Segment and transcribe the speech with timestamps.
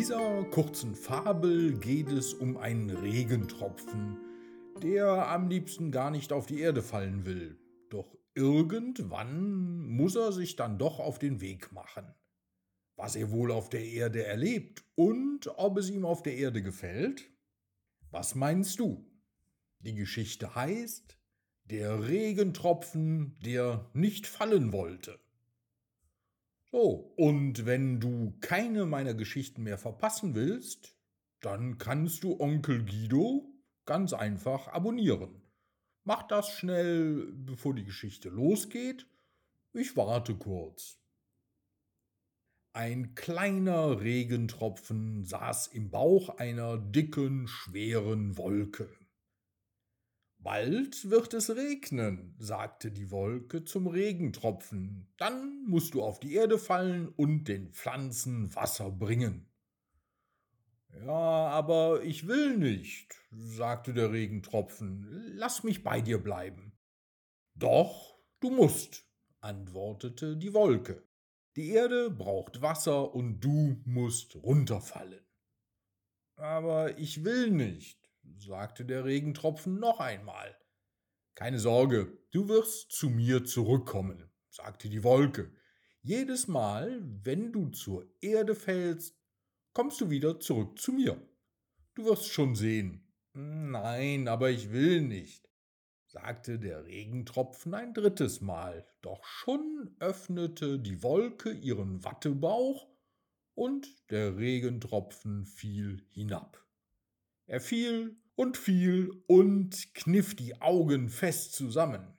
[0.00, 4.16] dieser kurzen Fabel geht es um einen Regentropfen,
[4.82, 7.58] der am liebsten gar nicht auf die Erde fallen will.
[7.90, 12.14] Doch irgendwann muss er sich dann doch auf den Weg machen.
[12.96, 17.28] Was er wohl auf der Erde erlebt und ob es ihm auf der Erde gefällt?
[18.10, 19.06] Was meinst du?
[19.80, 21.18] Die Geschichte heißt
[21.64, 25.20] Der Regentropfen, der nicht fallen wollte.
[26.72, 30.96] So, und wenn du keine meiner Geschichten mehr verpassen willst,
[31.40, 33.52] dann kannst du Onkel Guido
[33.86, 35.42] ganz einfach abonnieren.
[36.04, 39.06] Mach das schnell, bevor die Geschichte losgeht.
[39.72, 41.00] Ich warte kurz.
[42.72, 48.88] Ein kleiner Regentropfen saß im Bauch einer dicken, schweren Wolke.
[50.42, 56.58] Bald wird es regnen, sagte die Wolke zum Regentropfen, dann musst du auf die Erde
[56.58, 59.50] fallen und den Pflanzen Wasser bringen.
[61.04, 66.72] Ja, aber ich will nicht, sagte der Regentropfen, lass mich bei dir bleiben.
[67.54, 69.04] Doch, du musst,
[69.40, 71.06] antwortete die Wolke.
[71.56, 75.24] Die Erde braucht Wasser und du musst runterfallen.
[76.36, 77.99] Aber ich will nicht,
[78.38, 80.56] sagte der Regentropfen noch einmal.
[81.34, 85.52] Keine Sorge, du wirst zu mir zurückkommen, sagte die Wolke.
[86.02, 89.18] Jedes Mal, wenn du zur Erde fällst,
[89.72, 91.20] kommst du wieder zurück zu mir.
[91.94, 93.06] Du wirst schon sehen.
[93.32, 95.48] Nein, aber ich will nicht,
[96.06, 102.88] sagte der Regentropfen ein drittes Mal, doch schon öffnete die Wolke ihren Wattebauch
[103.54, 106.66] und der Regentropfen fiel hinab.
[107.50, 112.16] Er fiel und fiel und kniff die Augen fest zusammen.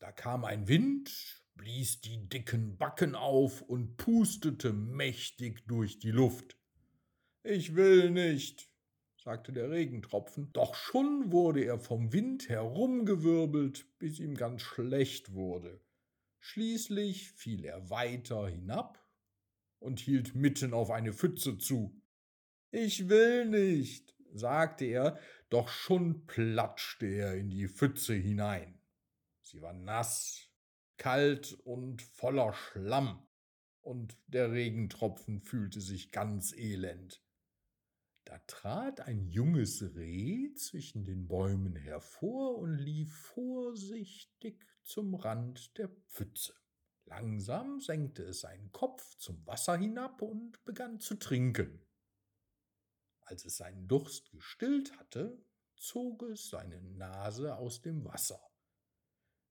[0.00, 6.58] Da kam ein Wind, blies die dicken Backen auf und pustete mächtig durch die Luft.
[7.42, 8.68] Ich will nicht,
[9.16, 15.80] sagte der Regentropfen, doch schon wurde er vom Wind herumgewirbelt, bis ihm ganz schlecht wurde.
[16.38, 19.02] Schließlich fiel er weiter hinab
[19.78, 21.98] und hielt mitten auf eine Pfütze zu.
[22.72, 28.80] Ich will nicht, sagte er, doch schon platschte er in die Pfütze hinein.
[29.42, 30.50] Sie war nass,
[30.96, 33.26] kalt und voller Schlamm,
[33.80, 37.22] und der Regentropfen fühlte sich ganz elend.
[38.24, 45.88] Da trat ein junges Reh zwischen den Bäumen hervor und lief vorsichtig zum Rand der
[45.88, 46.54] Pfütze.
[47.04, 51.85] Langsam senkte es seinen Kopf zum Wasser hinab und begann zu trinken.
[53.28, 55.36] Als es seinen Durst gestillt hatte,
[55.76, 58.40] zog es seine Nase aus dem Wasser.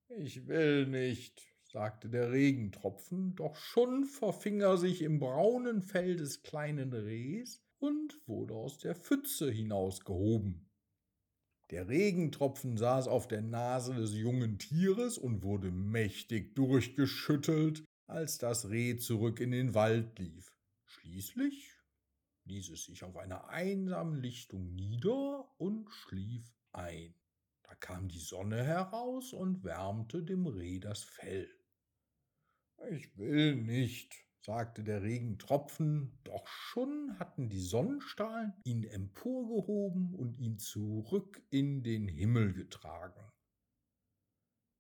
[0.08, 6.41] Ich will nicht, sagte der Regentropfen, doch schon verfing er sich im braunen Fell des
[6.41, 10.69] kleinen Rehs und wurde aus der Pfütze hinausgehoben.
[11.69, 18.69] Der Regentropfen saß auf der Nase des jungen Tieres und wurde mächtig durchgeschüttelt, als das
[18.69, 20.56] Reh zurück in den Wald lief.
[20.85, 21.75] Schließlich
[22.45, 27.13] ließ es sich auf einer einsamen Lichtung nieder und schlief ein.
[27.63, 31.50] Da kam die Sonne heraus und wärmte dem Reh das Fell.
[32.91, 40.59] Ich will nicht, sagte der Regentropfen, doch schon hatten die Sonnenstrahlen ihn emporgehoben und ihn
[40.59, 43.31] zurück in den Himmel getragen.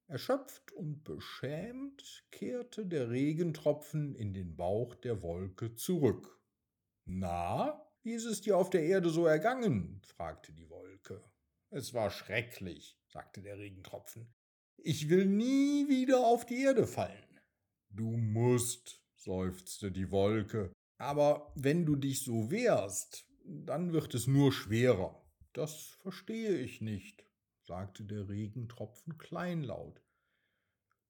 [0.07, 6.39] Erschöpft und beschämt kehrte der Regentropfen in den Bauch der Wolke zurück.
[7.05, 10.01] Na, wie ist es dir auf der Erde so ergangen?
[10.03, 11.23] fragte die Wolke.
[11.69, 14.33] Es war schrecklich, sagte der Regentropfen.
[14.77, 17.39] Ich will nie wieder auf die Erde fallen.
[17.89, 20.71] Du musst, seufzte die Wolke.
[20.97, 25.21] Aber wenn du dich so wehrst, dann wird es nur schwerer.
[25.53, 27.25] Das verstehe ich nicht,
[27.61, 30.01] sagte der Regentropfen kleinlaut.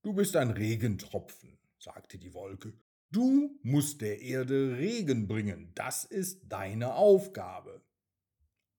[0.04, 2.74] Du bist ein Regentropfen, sagte die Wolke.
[3.12, 7.84] Du musst der Erde Regen bringen, das ist deine Aufgabe.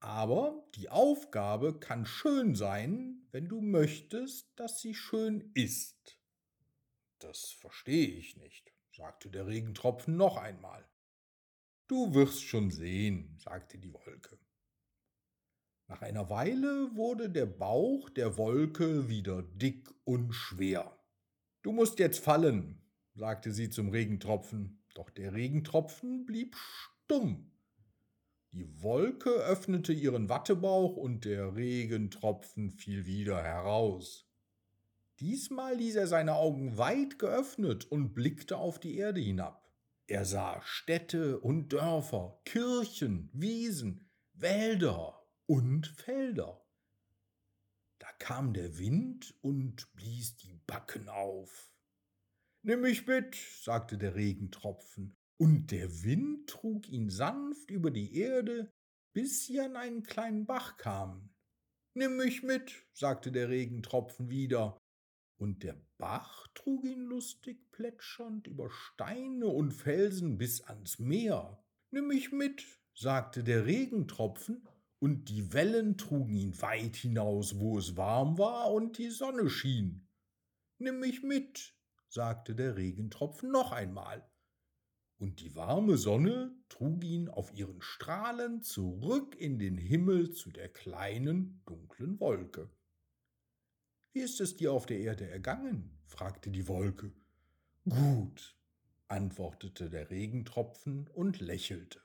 [0.01, 6.19] Aber die Aufgabe kann schön sein, wenn du möchtest, dass sie schön ist.
[7.19, 10.87] Das verstehe ich nicht, sagte der Regentropfen noch einmal.
[11.89, 14.39] Du wirst schon sehen, sagte die Wolke.
[15.89, 20.99] Nach einer Weile wurde der Bauch der Wolke wieder dick und schwer.
[21.63, 22.86] Du musst jetzt fallen,
[23.17, 27.51] sagte sie zum Regentropfen, doch der Regentropfen blieb stumm.
[28.53, 34.27] Die Wolke öffnete ihren Wattebauch und der Regentropfen fiel wieder heraus.
[35.21, 39.67] Diesmal ließ er seine Augen weit geöffnet und blickte auf die Erde hinab.
[40.07, 46.63] Er sah Städte und Dörfer, Kirchen, Wiesen, Wälder und Felder.
[47.99, 51.76] Da kam der Wind und blies die Backen auf.
[52.69, 58.73] Nimm mich mit, sagte der Regentropfen, und der Wind trug ihn sanft über die Erde,
[59.15, 61.33] bis sie an einen kleinen Bach kamen.
[61.95, 64.77] Nimm mich mit, sagte der Regentropfen wieder,
[65.39, 71.65] und der Bach trug ihn lustig plätschernd über Steine und Felsen bis ans Meer.
[71.93, 72.67] Nimm mich mit,
[72.97, 74.67] sagte der Regentropfen,
[74.99, 80.09] und die Wellen trugen ihn weit hinaus, wo es warm war und die Sonne schien.
[80.79, 81.76] Nimm mich mit,
[82.17, 84.27] sagte der Regentropfen noch einmal,
[85.19, 90.69] und die warme Sonne trug ihn auf ihren Strahlen zurück in den Himmel zu der
[90.69, 92.71] kleinen, dunklen Wolke.
[94.13, 95.99] Wie ist es dir auf der Erde ergangen?
[96.07, 97.13] fragte die Wolke.
[97.89, 98.57] Gut,
[99.09, 102.01] antwortete der Regentropfen und lächelte.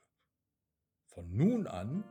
[1.06, 2.04] Von nun an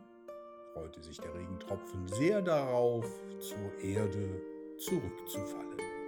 [0.73, 3.07] freute sich der Regentropfen sehr darauf,
[3.41, 4.43] zur Erde
[4.79, 6.00] zurückzufallen.